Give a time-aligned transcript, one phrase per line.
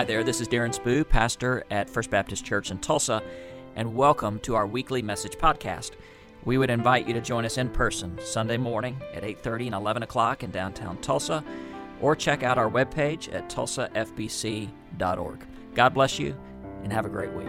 [0.00, 3.22] Hi there, this is Darren Spoo, pastor at First Baptist Church in Tulsa,
[3.76, 5.90] and welcome to our weekly message podcast.
[6.46, 10.02] We would invite you to join us in person Sunday morning at 8:30 and 11
[10.02, 11.44] o'clock in downtown Tulsa,
[12.00, 15.46] or check out our webpage at tulsafbc.org.
[15.74, 16.34] God bless you,
[16.82, 17.46] and have a great week.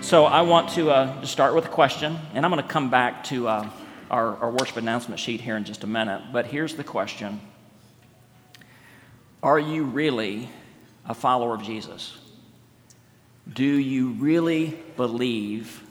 [0.00, 3.22] So I want to uh, start with a question, and I'm going to come back
[3.26, 3.46] to.
[3.46, 3.70] Uh,
[4.10, 6.22] our, our worship announcement sheet here in just a minute.
[6.32, 7.40] But here's the question
[9.42, 10.48] Are you really
[11.06, 12.16] a follower of Jesus?
[13.52, 15.82] Do you really believe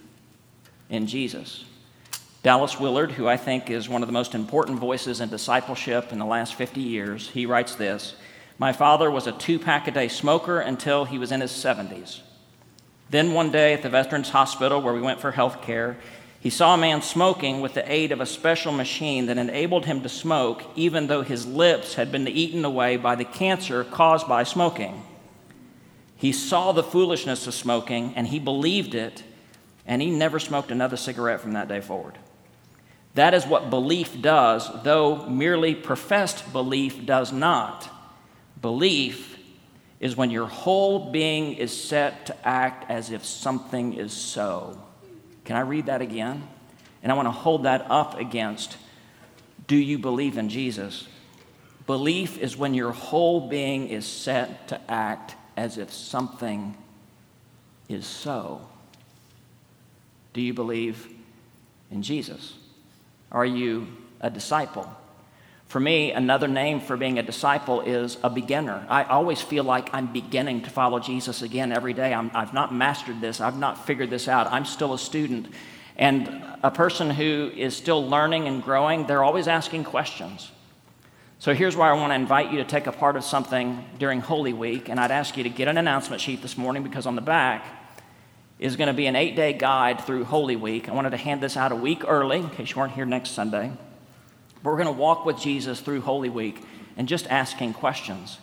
[0.89, 1.65] in Jesus?
[2.41, 6.19] Dallas Willard, who I think is one of the most important voices in discipleship in
[6.19, 8.15] the last 50 years, he writes this
[8.57, 12.19] My father was a two pack a day smoker until he was in his 70s.
[13.09, 15.97] Then one day at the Veterans Hospital, where we went for health care,
[16.43, 20.01] he saw a man smoking with the aid of a special machine that enabled him
[20.01, 24.43] to smoke, even though his lips had been eaten away by the cancer caused by
[24.43, 25.05] smoking.
[26.17, 29.23] He saw the foolishness of smoking and he believed it,
[29.87, 32.17] and he never smoked another cigarette from that day forward.
[33.15, 37.89] That is what belief does, though merely professed belief does not.
[38.61, 39.37] Belief
[40.01, 44.82] is when your whole being is set to act as if something is so.
[45.45, 46.47] Can I read that again?
[47.01, 48.77] And I want to hold that up against
[49.67, 51.07] do you believe in Jesus?
[51.85, 56.75] Belief is when your whole being is set to act as if something
[57.87, 58.67] is so.
[60.33, 61.07] Do you believe
[61.91, 62.55] in Jesus?
[63.31, 63.87] Are you
[64.21, 64.89] a disciple?
[65.67, 68.85] For me, another name for being a disciple is a beginner.
[68.89, 72.13] I always feel like I'm beginning to follow Jesus again every day.
[72.13, 74.47] i have not mastered this, I've not figured this out.
[74.47, 75.47] I'm still a student.
[75.97, 80.51] And a person who is still learning and growing, they're always asking questions.
[81.39, 84.21] So here's why I want to invite you to take a part of something during
[84.21, 84.89] Holy Week.
[84.89, 87.65] And I'd ask you to get an announcement sheet this morning because on the back
[88.59, 90.87] is going to be an eight day guide through Holy Week.
[90.87, 93.31] I wanted to hand this out a week early in case you weren't here next
[93.31, 93.73] Sunday.
[94.63, 96.63] But we're going to walk with Jesus through Holy Week
[96.95, 98.39] and just asking questions.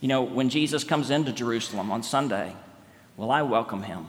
[0.00, 2.54] You know, when Jesus comes into Jerusalem on Sunday,
[3.16, 4.06] will I welcome him?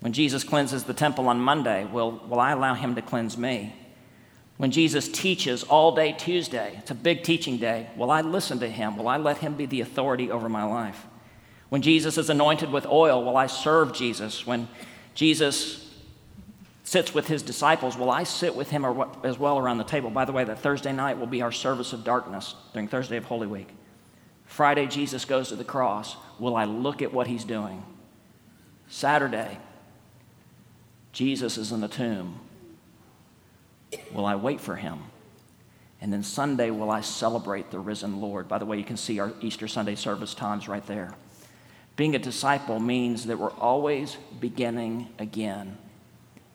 [0.00, 3.74] When Jesus cleanses the temple on Monday, will, will I allow him to cleanse me?
[4.56, 8.68] When Jesus teaches all day Tuesday, it's a big teaching day, will I listen to
[8.68, 8.96] him?
[8.96, 11.06] Will I let him be the authority over my life?
[11.68, 14.46] When Jesus is anointed with oil, will I serve Jesus?
[14.46, 14.68] When
[15.14, 15.91] Jesus
[16.92, 18.84] sits with his disciples, will I sit with him
[19.24, 20.10] as well around the table?
[20.10, 23.24] By the way, that Thursday night will be our service of darkness during Thursday of
[23.24, 23.68] Holy Week.
[24.44, 26.16] Friday, Jesus goes to the cross.
[26.38, 27.82] Will I look at what he's doing?
[28.88, 29.56] Saturday,
[31.12, 32.38] Jesus is in the tomb.
[34.12, 34.98] Will I wait for him?
[36.02, 38.48] And then Sunday, will I celebrate the risen Lord?
[38.48, 41.14] By the way, you can see our Easter Sunday service times right there.
[41.96, 45.78] Being a disciple means that we're always beginning again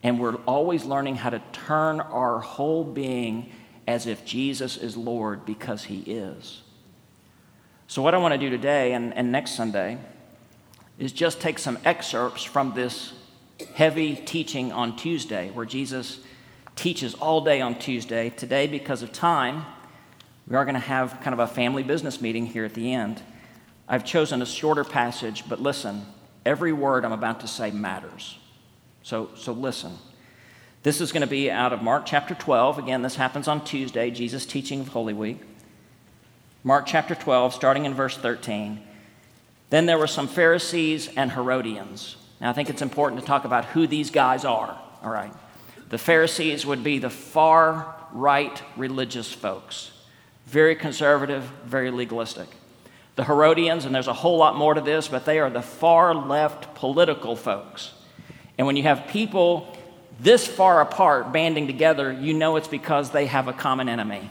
[0.02, 3.50] and we're always learning how to turn our whole being
[3.86, 6.62] as if Jesus is Lord because he is.
[7.86, 9.98] So, what I want to do today and, and next Sunday
[10.98, 13.14] is just take some excerpts from this
[13.74, 16.20] heavy teaching on Tuesday, where Jesus
[16.76, 18.30] teaches all day on Tuesday.
[18.30, 19.64] Today, because of time,
[20.46, 23.22] we are going to have kind of a family business meeting here at the end.
[23.88, 26.04] I've chosen a shorter passage, but listen,
[26.44, 28.38] every word I'm about to say matters.
[29.02, 29.98] So, so listen.
[30.82, 32.78] This is going to be out of Mark chapter 12.
[32.78, 35.40] Again, this happens on Tuesday, Jesus' teaching of Holy Week.
[36.62, 38.80] Mark chapter 12, starting in verse 13.
[39.70, 42.16] Then there were some Pharisees and Herodians.
[42.40, 45.32] Now, I think it's important to talk about who these guys are, all right?
[45.88, 49.90] The Pharisees would be the far right religious folks,
[50.46, 52.48] very conservative, very legalistic.
[53.16, 56.14] The Herodians, and there's a whole lot more to this, but they are the far
[56.14, 57.92] left political folks.
[58.58, 59.74] And when you have people
[60.20, 64.30] this far apart banding together, you know it's because they have a common enemy.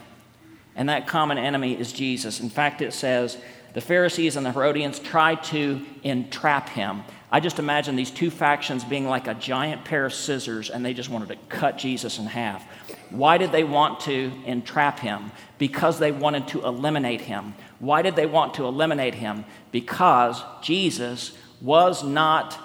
[0.76, 2.38] And that common enemy is Jesus.
[2.38, 3.38] In fact, it says
[3.72, 7.02] the Pharisees and the Herodians tried to entrap him.
[7.30, 10.94] I just imagine these two factions being like a giant pair of scissors and they
[10.94, 12.64] just wanted to cut Jesus in half.
[13.10, 15.32] Why did they want to entrap him?
[15.58, 17.54] Because they wanted to eliminate him.
[17.80, 19.44] Why did they want to eliminate him?
[19.72, 22.58] Because Jesus was not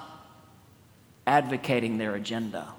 [1.25, 2.73] advocating their agenda.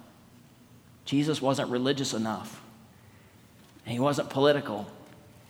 [1.05, 2.63] Jesus wasn't religious enough,
[3.85, 4.87] he wasn't political.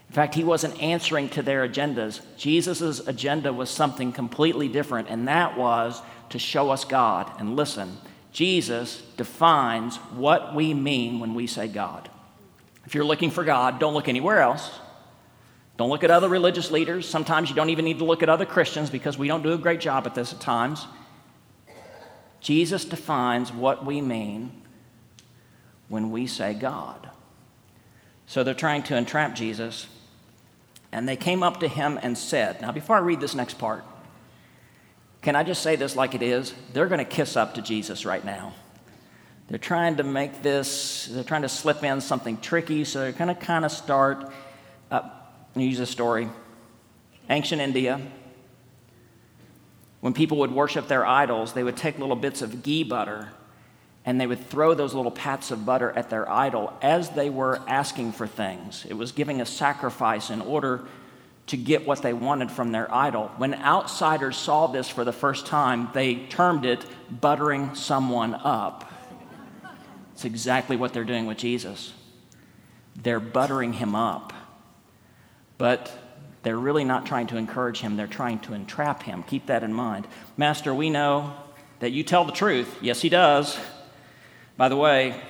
[0.08, 2.20] In fact, he wasn't answering to their agendas.
[2.36, 7.32] Jesus' agenda was something completely different, and that was to show us God.
[7.40, 7.96] And listen,
[8.30, 12.08] Jesus defines what we mean when we say God.
[12.86, 14.78] If you're looking for God, don't look anywhere else.
[15.76, 17.08] Don't look at other religious leaders.
[17.08, 19.58] Sometimes you don't even need to look at other Christians because we don't do a
[19.58, 20.86] great job at this at times.
[22.44, 24.52] Jesus defines what we mean
[25.88, 27.08] when we say God.
[28.26, 29.86] So they're trying to entrap Jesus,
[30.92, 33.82] and they came up to him and said, Now, before I read this next part,
[35.22, 36.52] can I just say this like it is?
[36.74, 38.52] They're going to kiss up to Jesus right now.
[39.48, 43.34] They're trying to make this, they're trying to slip in something tricky, so they're going
[43.34, 44.30] to kind of start.
[44.90, 45.08] Uh,
[45.56, 46.28] use a story.
[47.30, 48.02] Ancient India,
[50.04, 53.30] when people would worship their idols, they would take little bits of ghee butter
[54.04, 57.62] and they would throw those little pats of butter at their idol as they were
[57.66, 58.84] asking for things.
[58.86, 60.84] It was giving a sacrifice in order
[61.46, 63.28] to get what they wanted from their idol.
[63.38, 68.92] When outsiders saw this for the first time, they termed it buttering someone up.
[70.12, 71.94] It's exactly what they're doing with Jesus.
[72.94, 74.34] They're buttering him up.
[75.56, 75.90] But
[76.44, 79.22] they're really not trying to encourage him, they're trying to entrap him.
[79.24, 80.06] Keep that in mind.
[80.36, 81.34] Master, we know
[81.80, 82.78] that you tell the truth.
[82.80, 83.58] Yes, he does.
[84.56, 85.20] By the way,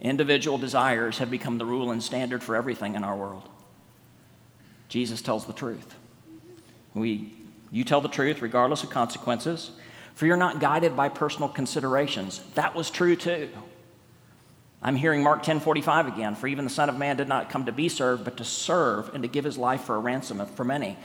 [0.00, 3.48] individual desires have become the rule and standard for everything in our world.
[4.88, 5.94] Jesus tells the truth.
[6.94, 7.34] We,
[7.72, 9.72] you tell the truth regardless of consequences,
[10.14, 12.40] for you're not guided by personal considerations.
[12.54, 13.48] That was true too.
[14.86, 17.72] I'm hearing Mark 10:45 again, for even the son of man did not come to
[17.72, 20.96] be served but to serve and to give his life for a ransom for many.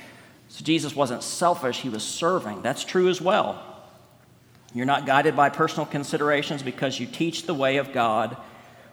[0.50, 2.62] So Jesus wasn't selfish, he was serving.
[2.62, 3.60] That's true as well.
[4.76, 8.38] You're not guided by personal considerations because you teach the way of God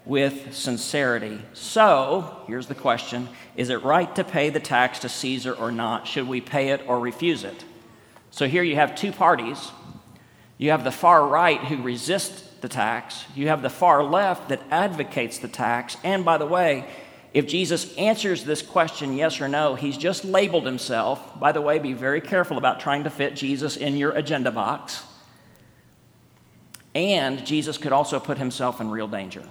[0.07, 1.39] with sincerity.
[1.53, 6.09] So, here's the question Is it right to pay the tax to Caesar or not?
[6.09, 7.63] Should we pay it or refuse it?
[8.31, 9.71] So, here you have two parties.
[10.57, 14.63] You have the far right who resist the tax, you have the far left that
[14.71, 15.97] advocates the tax.
[16.05, 16.89] And by the way,
[17.35, 21.39] if Jesus answers this question yes or no, he's just labeled himself.
[21.39, 25.05] By the way, be very careful about trying to fit Jesus in your agenda box.
[26.95, 29.45] And Jesus could also put himself in real danger.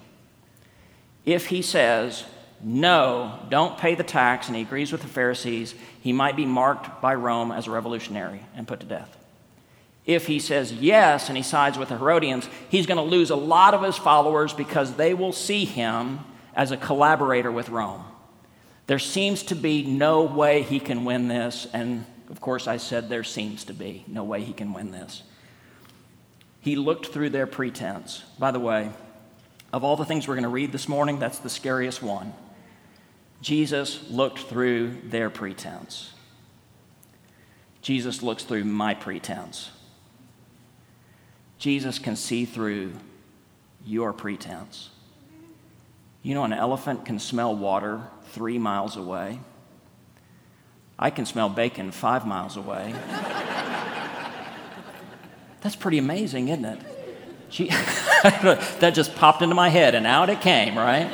[1.26, 2.24] If he says,
[2.64, 7.02] no, don't pay the tax, and he agrees with the Pharisees, he might be marked
[7.02, 9.17] by Rome as a revolutionary and put to death.
[10.08, 13.36] If he says yes and he sides with the Herodians, he's going to lose a
[13.36, 16.22] lot of his followers because they will see him
[16.56, 18.06] as a collaborator with Rome.
[18.88, 23.10] There seems to be no way he can win this, and of course, I said
[23.10, 25.24] there seems to be no way he can win this.
[26.62, 28.24] He looked through their pretense.
[28.40, 28.90] By the way,
[29.74, 32.34] of all the things we're going to read this morning, that's the scariest one.
[33.42, 36.14] Jesus looked through their pretense.
[37.82, 39.70] Jesus looks through my pretense.
[41.58, 42.94] Jesus can see through
[43.86, 44.90] your pretense.
[46.22, 49.40] You know, an elephant can smell water three miles away.
[51.00, 52.94] I can smell bacon five miles away.
[55.62, 56.80] That's pretty amazing, isn't it?
[57.50, 57.68] She,
[58.24, 61.10] that just popped into my head and out it came, right?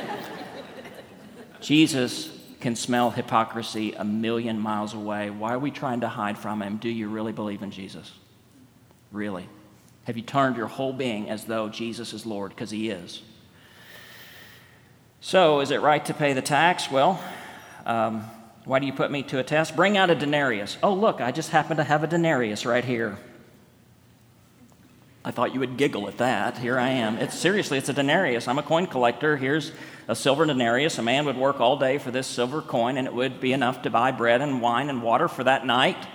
[1.62, 2.30] Jesus
[2.60, 5.30] can smell hypocrisy a million miles away.
[5.30, 6.78] Why are we trying to hide from him?
[6.78, 8.12] Do you really believe in Jesus?
[9.12, 9.48] Really?
[10.06, 12.52] Have you turned your whole being as though Jesus is Lord?
[12.52, 13.22] Because he is.
[15.22, 16.92] So, is it right to pay the tax?
[16.92, 17.24] Well,
[17.86, 18.26] um,
[18.66, 19.76] why do you put me to a test?
[19.76, 20.78] Bring out a denarius.
[20.84, 23.18] Oh, look, I just happen to have a denarius right here.
[25.26, 26.58] I thought you would giggle at that.
[26.58, 27.18] Here I am.
[27.18, 28.50] It's seriously, it's a denarius.
[28.50, 29.38] I'm a coin collector.
[29.38, 29.72] Here's
[30.10, 30.98] a silver denarius.
[30.98, 33.84] A man would work all day for this silver coin, and it would be enough
[33.84, 36.06] to buy bread and wine and water for that night.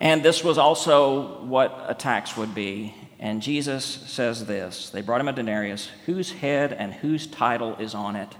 [0.00, 2.94] And this was also what a tax would be.
[3.18, 5.90] And Jesus says this They brought him a denarius.
[6.06, 8.36] Whose head and whose title is on it?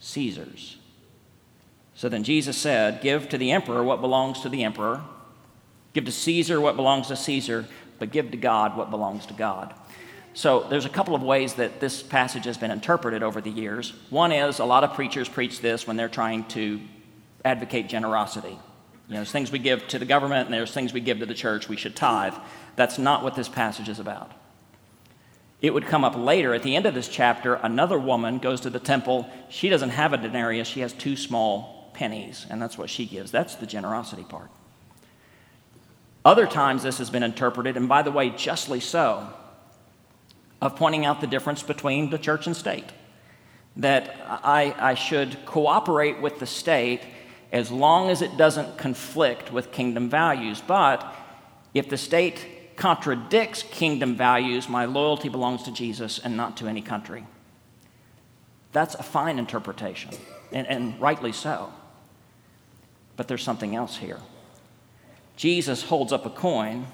[0.00, 0.76] Caesar's.
[1.94, 5.02] So then Jesus said, Give to the emperor what belongs to the emperor,
[5.92, 7.66] give to Caesar what belongs to Caesar
[7.98, 9.74] but give to God what belongs to God.
[10.34, 13.94] So there's a couple of ways that this passage has been interpreted over the years.
[14.10, 16.80] One is a lot of preachers preach this when they're trying to
[17.44, 18.58] advocate generosity.
[19.08, 21.26] You know, there's things we give to the government and there's things we give to
[21.26, 21.68] the church.
[21.68, 22.34] We should tithe.
[22.76, 24.32] That's not what this passage is about.
[25.60, 27.54] It would come up later at the end of this chapter.
[27.54, 29.28] Another woman goes to the temple.
[29.48, 33.30] She doesn't have a denarius, she has two small pennies, and that's what she gives.
[33.30, 34.50] That's the generosity part.
[36.24, 39.28] Other times, this has been interpreted, and by the way, justly so,
[40.60, 42.90] of pointing out the difference between the church and state.
[43.76, 47.02] That I, I should cooperate with the state
[47.54, 50.60] as long as it doesn't conflict with kingdom values.
[50.60, 51.14] But
[51.72, 56.82] if the state contradicts kingdom values, my loyalty belongs to Jesus and not to any
[56.82, 57.24] country.
[58.72, 60.10] That's a fine interpretation,
[60.50, 61.72] and, and rightly so.
[63.16, 64.18] But there's something else here.
[65.36, 66.86] Jesus holds up a coin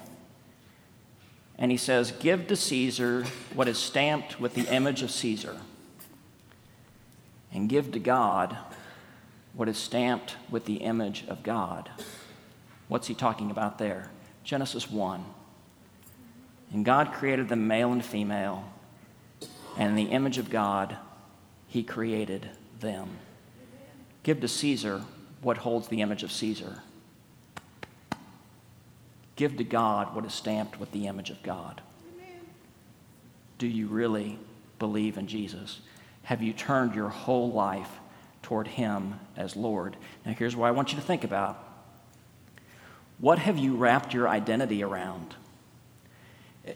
[1.57, 3.25] and he says, Give to Caesar
[3.55, 5.57] what is stamped with the image of Caesar,
[7.51, 8.59] and give to God
[9.61, 11.91] what is stamped with the image of God.
[12.89, 14.11] What's he talking about there?
[14.43, 15.23] Genesis 1.
[16.73, 18.65] And God created them male and female,
[19.77, 20.97] and in the image of God,
[21.69, 22.49] he created
[22.81, 23.11] them.
[24.23, 25.03] Give to Caesar
[25.43, 26.81] what holds the image of Caesar.
[29.37, 31.83] Give to God what is stamped with the image of God.
[33.59, 34.39] Do you really
[34.79, 35.81] believe in Jesus?
[36.23, 38.01] Have you turned your whole life
[38.43, 39.97] toward Him as Lord?
[40.25, 41.63] Now, here's what I want you to think about.
[43.19, 45.35] What have you wrapped your identity around?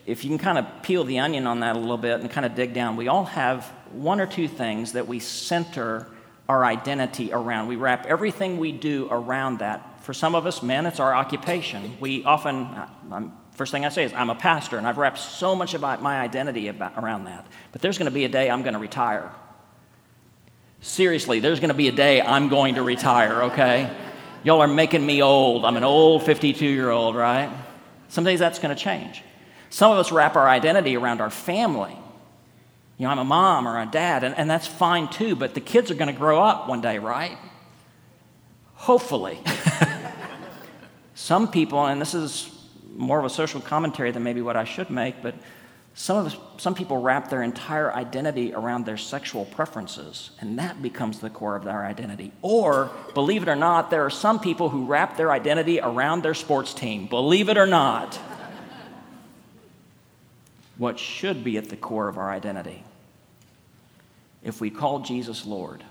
[0.06, 2.46] If you can kind of peel the onion on that a little bit and kind
[2.46, 6.06] of dig down, we all have one or two things that we center
[6.48, 7.68] our identity around.
[7.68, 11.96] We wrap everything we do around that for some of us, men, it's our occupation.
[11.98, 12.68] We often,
[13.10, 16.02] I'm, first thing I say is, I'm a pastor, and I've wrapped so much about
[16.02, 17.46] my identity about, around that.
[17.72, 19.32] But there's going to be a day I'm going to retire.
[20.84, 23.90] Seriously, there's going to be a day I'm going to retire, okay?
[24.42, 25.64] Y'all are making me old.
[25.64, 27.50] I'm an old 52 year old, right?
[28.08, 29.22] Some days that's going to change.
[29.70, 31.96] Some of us wrap our identity around our family.
[32.98, 35.60] You know, I'm a mom or a dad, and, and that's fine too, but the
[35.62, 37.38] kids are going to grow up one day, right?
[38.74, 39.38] Hopefully.
[41.14, 42.50] Some people, and this is
[42.94, 45.34] more of a social commentary than maybe what I should make, but
[45.94, 51.20] some, of some people wrap their entire identity around their sexual preferences, and that becomes
[51.20, 52.32] the core of their identity.
[52.42, 56.34] Or, believe it or not, there are some people who wrap their identity around their
[56.34, 57.06] sports team.
[57.06, 58.18] Believe it or not.
[60.78, 62.82] what should be at the core of our identity?
[64.42, 65.84] If we call Jesus Lord,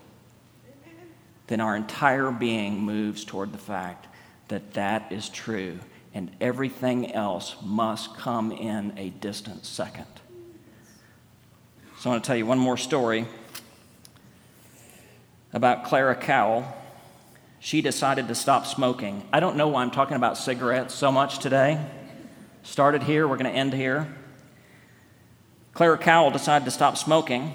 [1.48, 4.08] then our entire being moves toward the fact
[4.50, 5.80] that that is true,
[6.14, 10.06] and everything else must come in a distant second.
[11.98, 13.26] So I want to tell you one more story
[15.54, 16.66] about Clara Cowell.
[17.60, 19.28] She decided to stop smoking.
[19.32, 21.84] I don't know why I'm talking about cigarettes so much today.
[22.64, 24.14] Started here, we're going to end here.
[25.74, 27.54] Clara Cowell decided to stop smoking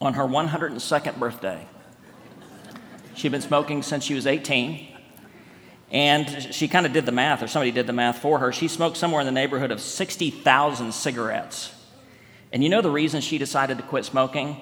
[0.00, 1.66] on her 102nd birthday.
[3.14, 4.95] She'd been smoking since she was 18.
[5.90, 8.52] And she kind of did the math, or somebody did the math for her.
[8.52, 11.72] She smoked somewhere in the neighborhood of 60,000 cigarettes.
[12.52, 14.60] And you know the reason she decided to quit smoking?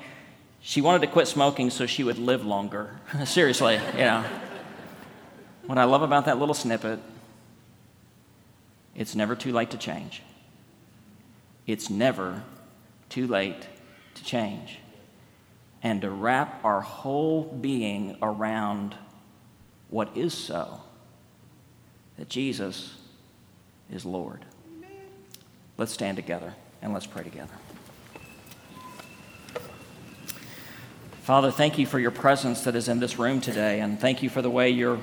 [0.60, 2.98] She wanted to quit smoking so she would live longer.
[3.24, 4.24] Seriously, you know.
[5.66, 7.00] What I love about that little snippet,
[8.94, 10.22] it's never too late to change.
[11.66, 12.42] It's never
[13.08, 13.66] too late
[14.14, 14.78] to change.
[15.82, 18.94] And to wrap our whole being around
[19.88, 20.80] what is so
[22.18, 22.94] that Jesus
[23.92, 24.44] is Lord.
[25.76, 27.54] Let's stand together and let's pray together.
[31.22, 34.28] Father, thank you for your presence that is in this room today, and thank you
[34.28, 35.00] for the way you're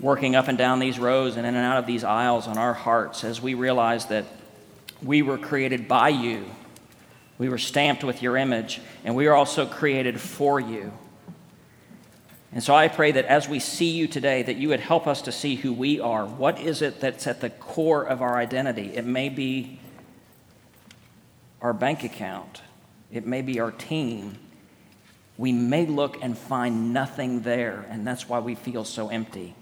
[0.00, 2.72] working up and down these rows and in and out of these aisles on our
[2.72, 4.24] hearts as we realize that
[5.02, 6.44] we were created by you.
[7.36, 10.92] We were stamped with your image, and we are also created for you.
[12.54, 15.22] And so I pray that as we see you today, that you would help us
[15.22, 16.24] to see who we are.
[16.24, 18.92] What is it that's at the core of our identity?
[18.94, 19.80] It may be
[21.60, 22.62] our bank account,
[23.10, 24.38] it may be our team.
[25.36, 29.56] We may look and find nothing there, and that's why we feel so empty.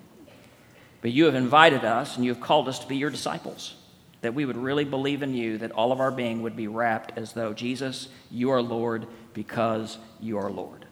[1.00, 3.74] But you have invited us and you have called us to be your disciples,
[4.20, 7.16] that we would really believe in you, that all of our being would be wrapped
[7.16, 10.84] as though, Jesus, you are Lord because you are Lord.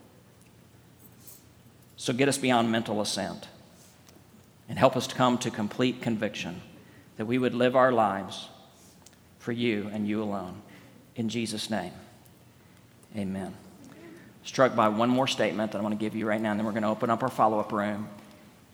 [2.01, 3.47] So get us beyond mental assent
[4.71, 6.63] and help us to come to complete conviction
[7.19, 8.49] that we would live our lives
[9.39, 10.63] for you and you alone.
[11.15, 11.93] In Jesus' name,
[13.15, 13.53] amen.
[14.45, 16.65] Struck by one more statement that I'm going to give you right now, and then
[16.65, 18.09] we're going to open up our follow up room.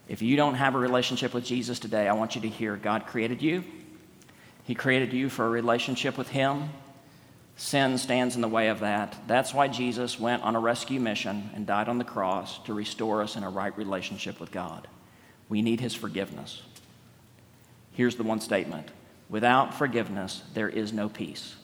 [0.07, 3.09] If you don't have a relationship with Jesus today, I want you to hear God
[3.09, 3.65] created you.
[4.63, 6.69] He created you for a relationship with Him.
[7.57, 9.17] Sin stands in the way of that.
[9.27, 13.23] That's why Jesus went on a rescue mission and died on the cross to restore
[13.23, 14.87] us in a right relationship with God.
[15.49, 16.63] We need his forgiveness.
[17.93, 18.91] Here's the one statement
[19.31, 21.57] without forgiveness, there is no peace.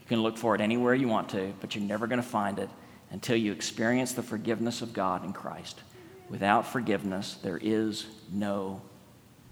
[0.00, 2.58] You can look for it anywhere you want to, but you're never going to find
[2.58, 2.70] it
[3.10, 5.82] until you experience the forgiveness of God in Christ.
[6.30, 8.80] Without forgiveness, there is no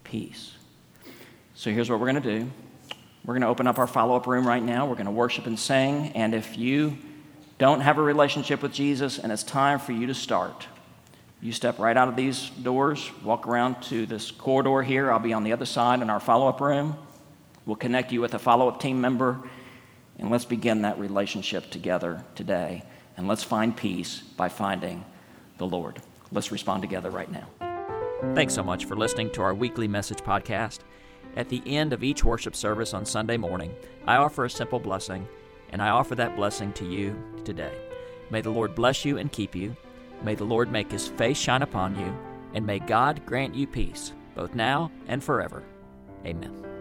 [0.02, 0.56] peace.
[1.54, 2.50] So here's what we're going to do.
[3.26, 4.86] We're going to open up our follow up room right now.
[4.86, 6.12] We're going to worship and sing.
[6.14, 6.96] And if you
[7.58, 10.68] don't have a relationship with Jesus and it's time for you to start,
[11.42, 15.10] you step right out of these doors, walk around to this corridor here.
[15.10, 16.96] I'll be on the other side in our follow up room.
[17.66, 19.40] We'll connect you with a follow up team member,
[20.20, 22.84] and let's begin that relationship together today.
[23.16, 25.04] And let's find peace by finding
[25.58, 26.00] the Lord.
[26.30, 27.48] Let's respond together right now.
[28.34, 30.78] Thanks so much for listening to our weekly message podcast.
[31.36, 33.74] At the end of each worship service on Sunday morning,
[34.06, 35.28] I offer a simple blessing,
[35.70, 37.14] and I offer that blessing to you
[37.44, 37.76] today.
[38.30, 39.76] May the Lord bless you and keep you.
[40.22, 42.16] May the Lord make his face shine upon you,
[42.54, 45.62] and may God grant you peace, both now and forever.
[46.24, 46.75] Amen.